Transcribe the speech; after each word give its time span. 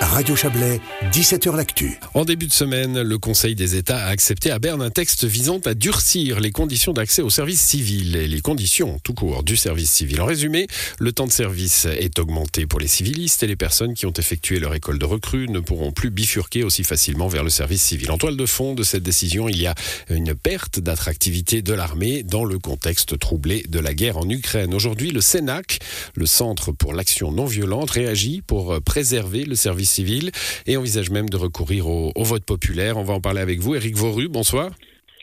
Radio 0.00 0.36
Chablais, 0.36 0.80
17h 1.12 1.56
L'Actu. 1.56 1.98
En 2.14 2.24
début 2.24 2.46
de 2.46 2.52
semaine, 2.52 3.02
le 3.02 3.18
Conseil 3.18 3.56
des 3.56 3.74
États 3.74 3.98
a 3.98 4.08
accepté 4.08 4.50
à 4.50 4.58
Berne 4.60 4.80
un 4.80 4.90
texte 4.90 5.24
visant 5.24 5.58
à 5.64 5.74
durcir 5.74 6.38
les 6.38 6.52
conditions 6.52 6.92
d'accès 6.92 7.20
au 7.20 7.30
service 7.30 7.60
civil 7.60 8.14
et 8.14 8.28
les 8.28 8.40
conditions 8.40 9.00
tout 9.02 9.12
court 9.12 9.42
du 9.42 9.56
service 9.56 9.90
civil. 9.90 10.20
En 10.20 10.24
résumé, 10.24 10.68
le 11.00 11.12
temps 11.12 11.26
de 11.26 11.32
service 11.32 11.86
est 11.86 12.18
augmenté 12.20 12.66
pour 12.66 12.78
les 12.78 12.86
civilistes 12.86 13.42
et 13.42 13.48
les 13.48 13.56
personnes 13.56 13.94
qui 13.94 14.06
ont 14.06 14.12
effectué 14.12 14.60
leur 14.60 14.74
école 14.74 14.98
de 14.98 15.04
recrue 15.04 15.48
ne 15.48 15.58
pourront 15.58 15.90
plus 15.90 16.10
bifurquer 16.10 16.62
aussi 16.62 16.84
facilement 16.84 17.28
vers 17.28 17.42
le 17.42 17.50
service 17.50 17.82
civil. 17.82 18.10
En 18.12 18.18
toile 18.18 18.36
de 18.36 18.46
fond 18.46 18.74
de 18.74 18.84
cette 18.84 19.02
décision, 19.02 19.48
il 19.48 19.60
y 19.60 19.66
a 19.66 19.74
une 20.10 20.34
perte 20.34 20.78
d'attractivité 20.78 21.60
de 21.60 21.74
l'armée 21.74 22.22
dans 22.22 22.44
le 22.44 22.58
contexte 22.58 23.18
troublé 23.18 23.64
de 23.68 23.80
la 23.80 23.94
guerre 23.94 24.18
en 24.18 24.28
Ukraine. 24.28 24.74
Aujourd'hui, 24.74 25.10
le 25.10 25.20
CENAC, 25.20 25.80
le 26.14 26.26
Centre 26.26 26.70
pour 26.70 26.94
l'action 26.94 27.32
non 27.32 27.46
violente, 27.46 27.90
réagit 27.90 28.42
pour 28.46 28.80
préserver 28.82 29.44
le 29.44 29.56
service 29.56 29.87
civil 29.88 30.30
et 30.66 30.76
envisage 30.76 31.10
même 31.10 31.28
de 31.28 31.36
recourir 31.36 31.88
au, 31.88 32.12
vote 32.16 32.44
populaire. 32.44 32.96
On 32.96 33.04
va 33.04 33.14
en 33.14 33.20
parler 33.20 33.40
avec 33.40 33.60
vous. 33.60 33.74
Éric 33.74 33.96
Voru, 33.96 34.28
bonsoir. 34.28 34.70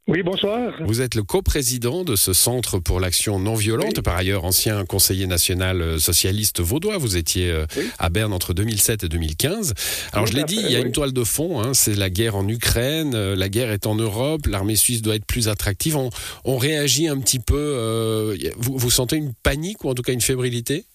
Oui, 0.08 0.22
bonsoir. 0.22 0.72
Vous 0.86 1.02
êtes 1.02 1.16
le 1.16 1.24
coprésident 1.24 2.04
de 2.04 2.16
ce 2.16 2.32
Centre 2.32 2.78
pour 2.78 3.00
l'action 3.00 3.40
non 3.40 3.56
violente, 3.56 4.02
par 4.02 4.16
ailleurs 4.16 4.46
ancien 4.46 4.86
conseiller 4.86 5.26
national 5.26 5.82
euh, 5.82 5.98
socialiste 5.98 6.62
vaudois. 6.62 7.00
Vous 7.00 7.18
étiez 7.18 7.50
euh, 7.50 7.66
à 7.98 8.10
Berne 8.10 8.32
entre 8.32 8.54
2007 8.54 9.04
et 9.04 9.10
2015. 9.10 9.74
Alors 10.14 10.28
je 10.28 10.34
l'ai 10.34 10.44
dit, 10.44 10.60
il 10.64 10.72
y 10.72 10.76
a 10.76 10.80
une 10.80 10.92
toile 10.92 11.12
de 11.12 11.24
fond, 11.24 11.60
hein, 11.60 11.74
c'est 11.74 11.96
la 11.96 12.12
guerre 12.12 12.36
en 12.36 12.48
Ukraine, 12.48 13.16
euh, 13.16 13.36
la 13.36 13.50
guerre 13.50 13.72
est 13.72 13.88
en 13.88 13.96
Europe, 13.96 14.46
l'armée 14.46 14.76
suisse 14.76 15.02
doit 15.02 15.16
être 15.16 15.26
plus 15.26 15.48
attractive. 15.48 15.98
On, 15.98 16.58
réagit 16.58 17.08
un 17.08 17.18
petit 17.18 17.40
peu, 17.40 18.38
vous, 18.58 18.78
vous 18.78 18.92
sentez 18.92 19.16
une 19.16 19.34
panique 19.34 19.84
ou 19.84 19.90
en 19.90 19.96
tout 19.96 20.04
cas 20.04 20.14
une 20.14 20.22
fébrilité? 20.22 20.86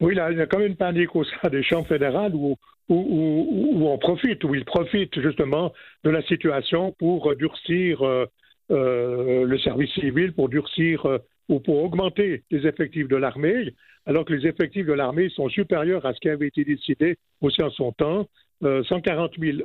Oui, 0.00 0.14
là, 0.14 0.30
il 0.30 0.38
y 0.38 0.40
a 0.40 0.46
comme 0.46 0.62
une 0.62 0.76
panique 0.76 1.14
au 1.14 1.24
sein 1.24 1.48
des 1.50 1.62
champs 1.62 1.84
fédérales 1.84 2.34
où, 2.34 2.56
où, 2.88 3.88
on 3.88 3.98
profite, 3.98 4.44
où 4.44 4.54
ils 4.54 4.64
profitent 4.64 5.20
justement 5.20 5.72
de 6.02 6.10
la 6.10 6.22
situation 6.22 6.92
pour 6.92 7.34
durcir 7.36 8.02
euh, 8.02 8.26
euh, 8.70 9.44
le 9.44 9.58
service 9.58 9.92
civil, 9.92 10.32
pour 10.32 10.48
durcir 10.48 11.06
euh, 11.06 11.18
ou 11.48 11.60
pour 11.60 11.82
augmenter 11.82 12.42
les 12.50 12.66
effectifs 12.66 13.08
de 13.08 13.16
l'armée, 13.16 13.74
alors 14.06 14.24
que 14.24 14.32
les 14.32 14.46
effectifs 14.46 14.86
de 14.86 14.92
l'armée 14.92 15.28
sont 15.30 15.48
supérieurs 15.48 16.04
à 16.06 16.14
ce 16.14 16.20
qui 16.20 16.28
avait 16.28 16.48
été 16.48 16.64
décidé 16.64 17.16
aussi 17.40 17.62
en 17.62 17.70
son 17.70 17.92
temps. 17.92 18.26
140 18.62 19.32
000 19.38 19.58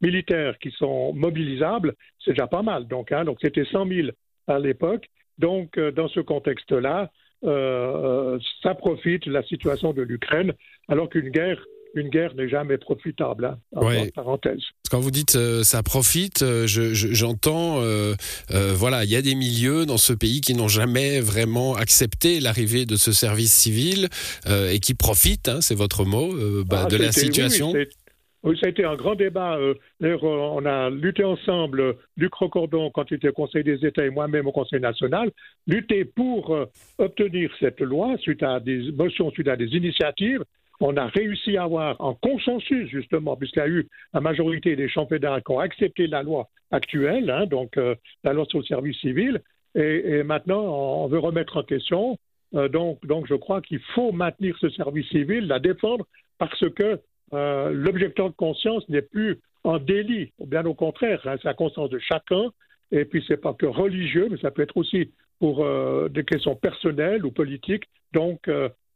militaires 0.00 0.56
qui 0.58 0.70
sont 0.70 1.12
mobilisables, 1.14 1.94
c'est 2.24 2.30
déjà 2.30 2.46
pas 2.46 2.62
mal. 2.62 2.86
Donc, 2.86 3.10
hein, 3.10 3.24
donc 3.24 3.38
c'était 3.42 3.64
100 3.64 3.88
000 3.88 4.08
à 4.46 4.60
l'époque. 4.60 5.06
Donc, 5.38 5.76
dans 5.80 6.06
ce 6.06 6.20
contexte-là, 6.20 7.10
ça 7.42 8.74
profite 8.74 9.26
la 9.26 9.42
situation 9.42 9.92
de 9.92 10.02
l'Ukraine, 10.02 10.52
alors 10.88 11.08
qu'une 11.08 11.30
guerre 11.30 11.64
une 11.94 12.08
guerre 12.08 12.34
n'est 12.34 12.48
jamais 12.48 12.78
profitable, 12.78 13.44
hein, 13.46 13.58
en 13.74 14.06
parenthèse. 14.14 14.60
Quand 14.90 15.00
vous 15.00 15.10
dites 15.10 15.36
euh, 15.36 15.62
ça 15.62 15.82
profite, 15.82 16.42
euh, 16.42 16.66
j'entends, 16.66 17.80
euh, 17.80 18.14
voilà, 18.50 19.04
il 19.04 19.10
y 19.10 19.16
a 19.16 19.22
des 19.22 19.34
milieux 19.34 19.86
dans 19.86 19.96
ce 19.96 20.12
pays 20.12 20.40
qui 20.40 20.54
n'ont 20.54 20.68
jamais 20.68 21.20
vraiment 21.20 21.74
accepté 21.74 22.40
l'arrivée 22.40 22.86
de 22.86 22.96
ce 22.96 23.12
service 23.12 23.52
civil 23.52 24.08
et 24.46 24.80
qui 24.80 24.94
profitent, 24.94 25.48
hein, 25.48 25.60
c'est 25.60 25.74
votre 25.74 26.04
mot, 26.04 26.34
bah, 26.64 26.82
ah, 26.84 26.86
de 26.86 26.96
la 26.96 27.12
situation. 27.12 27.72
Oui, 27.72 27.86
ça 28.44 28.66
a 28.66 28.68
été 28.68 28.84
un 28.84 28.94
grand 28.94 29.14
débat. 29.14 29.58
on 30.00 30.66
a 30.66 30.90
lutté 30.90 31.24
ensemble, 31.24 31.96
Luc 32.16 32.34
Rocordon, 32.34 32.90
quand 32.90 33.10
il 33.10 33.14
était 33.14 33.28
au 33.28 33.32
Conseil 33.32 33.64
des 33.64 33.84
États, 33.86 34.04
et 34.04 34.10
moi-même 34.10 34.46
au 34.46 34.52
Conseil 34.52 34.80
national, 34.80 35.30
lutter 35.66 36.04
pour 36.04 36.56
obtenir 36.98 37.50
cette 37.58 37.80
loi 37.80 38.16
suite 38.18 38.42
à 38.42 38.60
des 38.60 38.92
motions, 38.92 39.30
suite 39.30 39.48
à 39.48 39.56
des 39.56 39.68
initiatives 39.68 40.44
on 40.80 40.96
a 40.96 41.06
réussi 41.06 41.56
à 41.56 41.64
avoir 41.64 42.00
un 42.00 42.14
consensus, 42.14 42.88
justement, 42.88 43.36
puisqu'il 43.36 43.60
y 43.60 43.62
a 43.62 43.68
eu 43.68 43.88
la 44.12 44.20
majorité 44.20 44.76
des 44.76 44.88
champs 44.88 45.06
fédéraux 45.06 45.40
qui 45.40 45.52
ont 45.52 45.60
accepté 45.60 46.06
la 46.06 46.22
loi 46.22 46.48
actuelle, 46.70 47.30
hein, 47.30 47.46
donc 47.46 47.76
euh, 47.76 47.94
la 48.24 48.32
loi 48.32 48.44
sur 48.46 48.58
le 48.58 48.64
service 48.64 48.98
civil, 48.98 49.40
et, 49.74 50.22
maintenant 50.22 50.62
on 50.62 51.06
veut 51.08 51.18
remettre 51.18 51.56
en 51.56 51.62
question. 51.62 52.18
Euh, 52.54 52.68
donc, 52.68 53.04
donc 53.06 53.26
je 53.26 53.34
crois 53.34 53.60
qu'il 53.60 53.80
faut 53.94 54.12
maintenir 54.12 54.56
ce 54.60 54.68
service 54.70 55.08
civil, 55.08 55.46
la 55.46 55.58
défendre, 55.58 56.06
parce 56.38 56.68
que 56.70 57.00
euh, 57.32 57.70
l'objecteur 57.72 58.30
de 58.30 58.34
conscience 58.34 58.88
n'est 58.88 59.02
plus 59.02 59.40
un 59.64 59.78
délit, 59.78 60.32
bien 60.38 60.64
au 60.66 60.74
contraire, 60.74 61.20
hein, 61.24 61.36
c'est 61.36 61.48
la 61.48 61.54
conscience 61.54 61.90
de 61.90 61.98
chacun, 61.98 62.50
et 62.92 63.04
puis 63.04 63.24
c'est 63.26 63.40
pas 63.40 63.54
que 63.54 63.66
religieux, 63.66 64.28
mais 64.30 64.36
ça 64.38 64.50
peut 64.50 64.62
être 64.62 64.76
aussi 64.76 65.10
pour 65.40 65.66
des 66.10 66.24
questions 66.24 66.54
personnelles 66.54 67.26
ou 67.26 67.30
politiques. 67.30 67.84
Donc, 68.12 68.48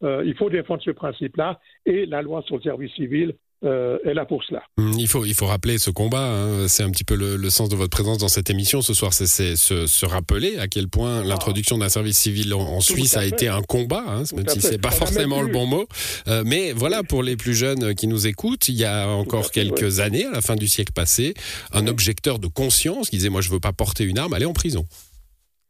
euh, 0.04 0.22
il 0.24 0.34
faut 0.36 0.50
défendre 0.50 0.82
ce 0.82 0.90
principe-là. 0.90 1.60
Et 1.86 2.06
la 2.06 2.22
loi 2.22 2.42
sur 2.42 2.56
le 2.56 2.62
service 2.62 2.92
civil 2.94 3.34
euh, 3.64 3.98
est 4.04 4.14
là 4.14 4.24
pour 4.24 4.44
cela. 4.44 4.62
Hum, 4.76 4.92
il 4.98 5.08
faut, 5.08 5.24
il 5.24 5.34
faut 5.34 5.46
rappeler 5.46 5.78
ce 5.78 5.90
combat. 5.90 6.24
Hein. 6.24 6.68
C'est 6.68 6.84
un 6.84 6.90
petit 6.90 7.04
peu 7.04 7.16
le, 7.16 7.50
sens 7.50 7.68
de 7.68 7.74
votre 7.76 7.90
présence 7.90 8.18
dans 8.18 8.28
cette 8.28 8.50
émission 8.50 8.82
ce 8.82 8.94
soir. 8.94 9.12
C'est 9.12 9.56
se, 9.56 9.86
se, 9.86 10.06
rappeler 10.06 10.58
à 10.58 10.68
quel 10.68 10.88
point 10.88 11.20
ah. 11.20 11.24
l'introduction 11.24 11.78
d'un 11.78 11.88
service 11.88 12.18
civil 12.18 12.54
en, 12.54 12.80
Suisse 12.80 13.16
a 13.16 13.24
été 13.24 13.48
un 13.48 13.62
combat, 13.62 14.04
hein, 14.06 14.22
même 14.34 14.48
si 14.48 14.60
c'est 14.60 14.80
pas 14.80 14.90
forcément 14.90 15.42
le 15.42 15.50
bon 15.50 15.66
mot. 15.66 15.86
Euh, 16.28 16.42
mais 16.46 16.72
voilà, 16.72 17.02
pour 17.02 17.22
les 17.22 17.36
plus 17.36 17.54
jeunes 17.54 17.94
qui 17.94 18.06
nous 18.06 18.26
écoutent, 18.26 18.68
il 18.68 18.76
y 18.76 18.84
a 18.84 19.08
encore 19.08 19.50
quelques 19.50 20.00
années, 20.00 20.24
à 20.24 20.30
la 20.30 20.40
fin 20.40 20.54
du 20.54 20.68
siècle 20.68 20.92
passé, 20.92 21.34
un 21.72 21.86
objecteur 21.88 22.38
de 22.38 22.46
conscience 22.46 23.10
qui 23.10 23.16
disait 23.16 23.28
moi 23.28 23.40
je 23.40 23.50
veux 23.50 23.60
pas 23.60 23.72
porter 23.72 24.04
une 24.04 24.18
arme, 24.18 24.32
aller 24.34 24.46
en 24.46 24.52
prison. 24.52 24.86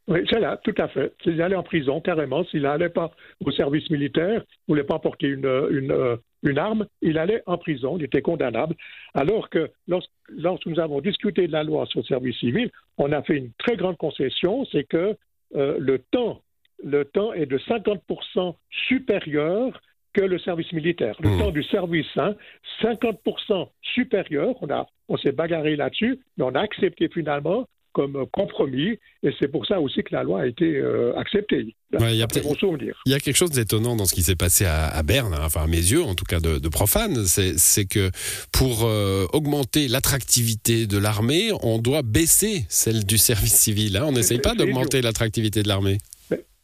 Oui, 0.09 0.21
c'est 0.31 0.41
là, 0.41 0.59
tout 0.65 0.75
à 0.79 0.89
fait. 0.89 1.13
S'il 1.23 1.41
allait 1.43 1.55
en 1.55 1.63
prison, 1.63 2.01
carrément, 2.01 2.43
s'il 2.45 2.63
n'allait 2.63 2.89
pas 2.89 3.13
au 3.45 3.51
service 3.51 3.89
militaire, 3.91 4.41
ne 4.41 4.73
voulait 4.73 4.85
pas 4.85 4.99
porter 4.99 5.29
une, 5.29 5.69
une, 5.71 6.19
une, 6.43 6.59
arme, 6.59 6.87
il 7.03 7.19
allait 7.19 7.43
en 7.47 7.59
prison, 7.59 7.99
il 7.99 8.05
était 8.05 8.23
condamnable. 8.23 8.75
Alors 9.13 9.51
que 9.51 9.71
lorsque, 9.87 10.11
lorsque, 10.31 10.67
nous 10.67 10.81
avons 10.81 11.03
discuté 11.03 11.47
de 11.47 11.53
la 11.53 11.63
loi 11.63 11.85
sur 11.87 12.01
le 12.01 12.07
service 12.07 12.39
civil, 12.39 12.71
on 12.97 13.13
a 13.13 13.23
fait 13.23 13.37
une 13.37 13.53
très 13.59 13.77
grande 13.77 13.99
concession, 13.99 14.65
c'est 14.73 14.85
que 14.85 15.15
euh, 15.57 15.77
le 15.79 15.99
temps 15.99 16.41
le 16.83 17.05
temps 17.05 17.33
est 17.33 17.47
de 17.47 17.59
50% 17.59 18.55
supérieur 18.89 19.81
que 20.13 20.23
le 20.23 20.39
service 20.39 20.73
militaire. 20.73 21.17
Le 21.21 21.31
mmh. 21.31 21.39
temps 21.39 21.51
du 21.51 21.63
service, 21.65 22.07
hein, 22.17 22.35
50% 22.83 23.69
supérieur. 23.83 24.55
On, 24.63 24.71
a, 24.71 24.87
on 25.09 25.17
s'est 25.17 25.33
bagarré 25.33 25.77
là-dessus, 25.77 26.21
mais 26.37 26.45
on 26.45 26.55
a 26.55 26.61
accepté 26.61 27.09
finalement 27.09 27.67
comme 27.93 28.27
compromis, 28.33 28.99
et 29.23 29.35
c'est 29.39 29.49
pour 29.49 29.67
ça 29.67 29.81
aussi 29.81 30.03
que 30.03 30.15
la 30.15 30.23
loi 30.23 30.43
a 30.43 30.47
été 30.47 30.77
euh, 30.77 31.17
acceptée. 31.17 31.75
Il 31.93 32.17
y, 32.17 32.23
a 32.23 33.19
quelque 33.19 33.37
chose 33.37 33.51
d'étonnant 33.51 33.97
dans 33.97 34.05
ce 34.05 34.15
qui 34.15 34.23
s'est 34.23 34.37
passé 34.37 34.67
à, 34.67 35.03
Berne, 35.03 35.33
hein, 35.33 35.41
enfin 35.43 35.63
à 35.63 35.67
mes 35.67 35.77
yeux, 35.79 36.03
en 36.03 36.15
tout 36.15 36.27
cas 36.27 36.39
de, 36.39 36.69
profane, 36.69 37.25
c'est 37.25 37.87
que 37.87 38.11
pour 38.53 38.85
euh, 38.85 39.25
augmenter 39.33 39.89
l'attractivité 39.89 40.87
de 40.87 40.99
l'armée, 40.99 41.51
on 41.63 41.79
doit 41.79 42.03
baisser 42.03 42.67
celle 42.69 43.05
du 43.05 43.17
service 43.17 43.55
civil. 43.55 43.97
Hein. 43.97 44.05
On 44.07 44.13
n'essaye 44.13 44.39
pas 44.39 44.55
d'augmenter 44.55 45.01
l'attractivité 45.01 45.63
de 45.63 45.69
l'armée. 45.69 45.99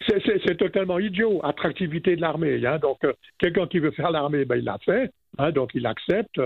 C'est 0.07 0.59
totalement 0.59 0.99
idiot, 0.99 1.41
attractivité 1.43 2.17
de 2.17 2.21
l'armée. 2.21 2.65
Hein. 2.67 2.79
Donc, 2.79 2.99
euh, 3.05 3.15
quelqu'un 3.39 3.67
qui 3.67 3.79
veut 3.79 3.93
faire 3.93 4.11
l'armée, 4.11 4.45
ben, 4.45 4.57
il 4.57 4.65
l'a 4.65 4.79
fait, 4.85 5.11
donc 5.53 5.71
il 5.75 5.87
accepte. 5.87 6.39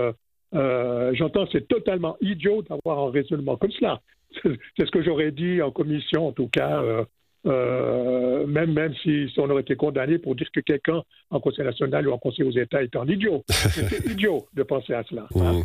J'entends, 0.53 1.47
c'est 1.51 1.67
totalement 1.67 2.15
idiot 2.21 2.63
d'avoir 2.63 3.07
un 3.07 3.11
raisonnement 3.11 3.57
comme 3.57 3.71
cela. 3.71 3.99
C'est 4.43 4.85
ce 4.85 4.91
que 4.91 5.03
j'aurais 5.03 5.31
dit 5.31 5.61
en 5.61 5.71
commission, 5.71 6.27
en 6.27 6.31
tout 6.31 6.47
cas, 6.47 6.81
euh, 6.81 7.03
euh, 7.47 8.45
même, 8.47 8.73
même 8.73 8.93
si, 9.01 9.27
on 9.37 9.49
aurait 9.49 9.61
été 9.61 9.75
condamné 9.75 10.17
pour 10.17 10.35
dire 10.35 10.47
que 10.53 10.59
quelqu'un 10.59 11.01
en 11.29 11.39
Conseil 11.39 11.63
national 11.63 12.07
ou 12.07 12.11
en 12.11 12.17
Conseil 12.17 12.43
aux 12.43 12.51
États 12.51 12.83
est 12.83 12.95
un 12.97 13.07
idiot. 13.07 13.45
C'est 13.49 14.05
idiot 14.11 14.45
de 14.53 14.63
penser 14.63 14.93
à 14.93 15.03
cela. 15.09 15.25
Hein, 15.35 15.61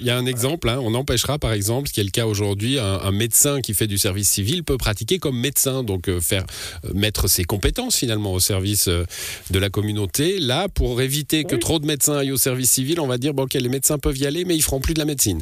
il, 0.00 0.06
y 0.06 0.10
a, 0.10 0.16
un 0.16 0.26
exemple, 0.26 0.68
hein. 0.68 0.80
on 0.82 0.94
empêchera 0.94 1.38
par 1.38 1.52
exemple, 1.52 1.88
ce 1.88 1.92
qui 1.92 2.00
est 2.00 2.04
le 2.04 2.10
cas 2.10 2.26
aujourd'hui, 2.26 2.78
un, 2.78 3.12
médecin 3.12 3.60
qui 3.60 3.72
fait 3.72 3.86
du 3.86 3.98
service 3.98 4.28
civil 4.28 4.64
peut 4.64 4.78
pratiquer 4.78 5.18
comme 5.18 5.38
médecin, 5.38 5.84
donc 5.84 6.08
euh, 6.08 6.20
faire 6.20 6.44
mettre 6.92 7.28
ses 7.28 7.44
compétences 7.44 7.98
finalement 7.98 8.32
au 8.32 8.40
service 8.40 8.88
de 8.88 9.58
la 9.58 9.70
communauté. 9.70 10.40
Là, 10.40 10.68
pour 10.68 11.00
éviter 11.02 11.44
que 11.44 11.54
trop 11.54 11.78
de 11.78 11.86
médecins 11.86 12.16
aillent 12.16 12.32
au 12.32 12.36
service 12.36 12.70
civil, 12.70 12.98
on 12.98 13.06
va 13.06 13.18
dire 13.18 13.32
bon, 13.32 13.44
ok, 13.44 13.54
les 13.54 13.68
médecins 13.68 13.98
peuvent 13.98 14.18
y 14.18 14.26
aller, 14.26 14.44
mais 14.44 14.56
ils 14.56 14.62
feront 14.62 14.80
plus 14.80 14.94
de 14.94 14.98
la 14.98 15.04
médecine. 15.04 15.40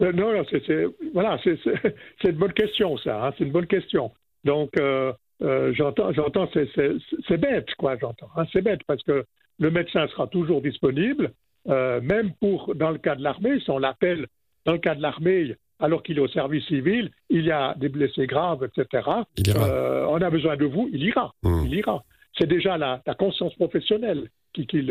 Euh, 0.00 0.12
non, 0.12 0.32
non, 0.32 0.44
c'est, 0.50 0.84
voilà, 1.12 1.38
c'est, 1.44 2.28
une 2.28 2.36
bonne 2.36 2.52
question, 2.52 2.96
ça. 2.98 3.26
Hein, 3.26 3.34
c'est 3.36 3.44
une 3.44 3.52
bonne 3.52 3.66
question. 3.66 4.12
Donc, 4.44 4.70
euh, 4.78 5.12
euh, 5.42 5.72
j'entends, 5.74 6.12
j'entends, 6.12 6.48
c'est, 6.52 7.36
bête, 7.36 7.74
quoi, 7.76 7.96
j'entends. 8.00 8.28
Hein, 8.36 8.44
c'est 8.52 8.62
bête 8.62 8.80
parce 8.86 9.02
que 9.02 9.24
le 9.58 9.70
médecin 9.70 10.06
sera 10.08 10.26
toujours 10.28 10.62
disponible, 10.62 11.32
même 11.66 12.32
pour, 12.40 12.74
dans 12.74 12.90
le 12.90 12.98
cas 12.98 13.16
de 13.16 13.22
l'armée, 13.22 13.60
si 13.60 13.70
on 13.70 13.78
l'appelle 13.78 14.26
dans 14.64 14.72
le 14.72 14.78
cas 14.78 14.94
de 14.94 15.02
l'armée, 15.02 15.56
alors 15.80 16.02
qu'il 16.02 16.16
est 16.16 16.20
au 16.20 16.28
service 16.28 16.64
civil, 16.66 17.10
il 17.28 17.44
y 17.44 17.50
a 17.50 17.74
des 17.76 17.88
blessés 17.88 18.26
graves, 18.26 18.64
etc. 18.64 19.02
on 19.48 20.22
a 20.22 20.30
besoin 20.30 20.56
de 20.56 20.64
vous, 20.64 20.88
il 20.92 21.02
ira. 21.04 21.34
Mmh. 21.42 21.66
Il 21.66 21.74
ira. 21.74 22.04
C'est 22.38 22.46
déjà 22.46 22.78
la, 22.78 23.02
conscience 23.18 23.54
professionnelle 23.56 24.30
qui, 24.54 24.66
qui, 24.66 24.88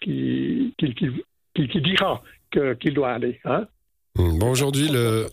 qui, 0.00 0.72
qui, 0.78 1.68
qui 1.68 1.80
dira 1.80 2.22
qu'il 2.50 2.94
doit 2.94 3.12
aller. 3.12 3.40
Hein 3.44 3.66
bon, 4.16 4.50
aujourd'hui, 4.50 4.88
le, 4.88 5.26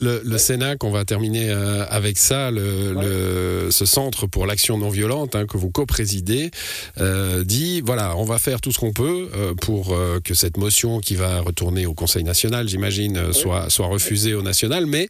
le, 0.00 0.20
le, 0.24 0.38
Sénat, 0.38 0.76
qu'on 0.76 0.90
va 0.90 1.04
terminer 1.04 1.50
euh, 1.50 1.84
avec 1.88 2.16
ça, 2.16 2.50
le, 2.50 2.92
le, 2.94 3.70
ce 3.70 3.84
centre 3.84 4.26
pour 4.26 4.46
l'action 4.46 4.78
non 4.78 4.88
violente 4.88 5.34
hein, 5.34 5.46
que 5.46 5.56
vous 5.56 5.70
co-présidez, 5.70 6.50
euh, 6.98 7.44
dit 7.44 7.80
voilà, 7.84 8.16
on 8.16 8.24
va 8.24 8.38
faire 8.38 8.60
tout 8.60 8.72
ce 8.72 8.78
qu'on 8.78 8.92
peut 8.92 9.28
euh, 9.34 9.54
pour 9.54 9.96
que 10.24 10.34
cette 10.34 10.56
motion 10.56 11.00
qui 11.00 11.14
va 11.14 11.40
retourner 11.40 11.86
au 11.86 11.94
Conseil 11.94 12.24
national, 12.24 12.68
j'imagine, 12.68 13.32
soit, 13.32 13.70
soit 13.70 13.86
refusée 13.86 14.34
au 14.34 14.42
national, 14.42 14.86
mais 14.86 15.08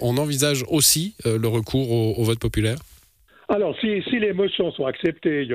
on 0.00 0.16
envisage 0.16 0.64
aussi 0.68 1.14
le 1.24 1.46
recours 1.46 1.90
au, 1.90 2.14
au, 2.16 2.24
vote 2.24 2.38
populaire? 2.38 2.76
Alors, 3.48 3.76
si, 3.80 4.02
si 4.08 4.18
les 4.18 4.32
motions 4.32 4.72
sont 4.72 4.86
acceptées, 4.86 5.48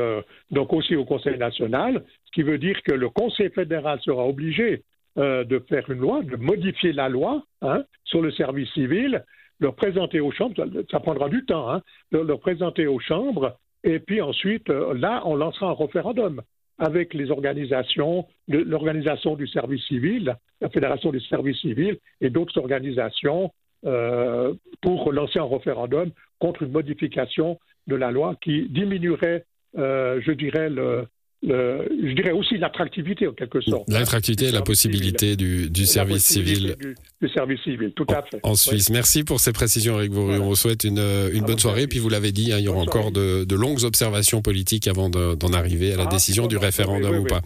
donc 0.51 0.74
aussi 0.74 0.95
au 0.95 1.06
Conseil 1.06 1.38
national, 1.38 2.04
ce 2.25 2.31
qui 2.33 2.44
veut 2.44 2.57
dire 2.57 2.77
que 2.86 2.94
le 2.94 3.10
Conseil 3.10 3.50
fédéral 3.50 4.00
sera 4.04 4.25
obligé 4.25 4.83
euh, 5.19 5.44
de 5.44 5.60
faire 5.68 5.89
une 5.89 6.00
loi, 6.00 6.21
de 6.24 6.38
modifier 6.38 6.94
la 6.94 7.10
loi 7.10 7.44
hein, 7.62 7.83
sur 8.06 8.21
le 8.21 8.31
service 8.31 8.71
civil, 8.71 9.25
le 9.60 9.74
présenter 9.74 10.21
aux 10.21 10.31
chambres, 10.31 10.56
ça, 10.89 11.00
prendra 11.01 11.27
du 11.27 11.44
temps, 11.44 11.69
hein, 11.69 11.81
le, 12.12 12.24
présenter 12.38 12.88
aux 12.88 13.00
chambres, 13.00 13.57
et 13.83 14.00
puis 14.00 14.21
ensuite, 14.21 14.69
euh, 14.69 14.94
là, 14.94 15.21
on 15.25 15.36
lancera 15.36 15.71
un 15.71 15.74
référendum 15.74 16.42
avec 16.77 17.13
les 17.13 17.31
organisations, 17.31 18.27
l'organisation 18.48 19.36
du 19.36 19.45
service 19.48 19.83
civil, 19.88 20.38
la 20.62 20.69
Fédération 20.69 21.12
du 21.12 21.19
service 21.19 21.60
civil 21.60 21.98
et 22.22 22.30
d'autres 22.30 22.57
organisations 22.57 23.51
euh, 23.86 24.54
pour 24.81 25.12
lancer 25.12 25.39
un 25.39 25.50
référendum 25.50 26.12
contre 26.39 26.63
une 26.63 26.72
modification 26.72 27.60
de 27.88 27.95
la 27.98 28.12
loi 28.12 28.36
qui 28.42 28.69
diminuerait, 28.69 29.44
je 29.75 30.31
dirais, 30.31 30.69
le, 30.69 31.07
je 31.41 32.13
dirais 32.13 32.31
aussi 32.31 32.57
l'attractivité 32.57 33.27
en 33.27 33.33
quelque 33.33 33.62
sorte. 33.62 33.89
L'attractivité 33.89 34.47
et 34.47 34.51
la 34.51 34.62
possibilité 34.62 35.36
du, 35.36 35.69
du 35.69 35.86
service 35.86 36.25
civil. 36.25 36.75
Du, 37.21 37.30
service 37.30 37.62
civil, 37.62 37.91
tout 37.95 38.06
à 38.09 38.24
fait. 38.24 38.39
En 38.44 38.56
Suisse. 38.56 38.89
Merci 38.89 39.24
pour 39.24 39.39
ces 39.39 39.53
précisions, 39.53 39.97
Eric 40.00 40.12
vous 40.12 40.31
On 40.31 40.47
vous 40.47 40.56
souhaite 40.56 40.83
une, 40.83 41.00
une 41.33 41.45
bonne 41.45 41.59
soirée. 41.59 41.88
Puis 41.88 42.00
vous 42.00 42.09
l'avez 42.09 42.31
dit, 42.31 42.51
hein, 42.51 42.57
il 42.59 42.65
y 42.65 42.68
aura 42.68 42.81
encore 42.81 43.12
de, 43.12 43.45
de, 43.45 43.56
longues 43.56 43.83
observations 43.83 44.41
politiques 44.41 44.88
avant 44.88 45.09
d'en 45.09 45.53
arriver 45.53 45.94
à 45.94 45.97
la 45.97 46.06
ah, 46.07 46.12
décision 46.12 46.47
du 46.47 46.57
référendum 46.57 47.19
ou 47.19 47.24
pas. 47.25 47.41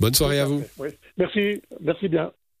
Bonne 0.00 0.14
soirée 0.14 0.40
à 0.40 0.44
vous. 0.44 0.62
Merci, 1.16 1.62
merci 1.80 2.08
bien. 2.08 2.30